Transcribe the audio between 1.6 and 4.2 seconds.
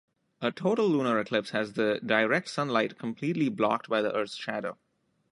the direct sunlight completely blocked by the